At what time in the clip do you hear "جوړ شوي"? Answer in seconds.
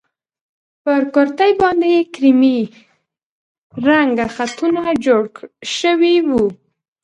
5.05-6.15